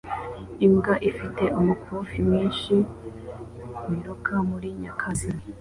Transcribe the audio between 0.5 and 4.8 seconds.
Imbwa ifite umukufi mwinshi wiruka muri